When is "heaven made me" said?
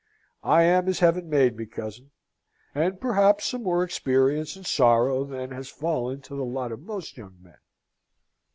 0.97-1.67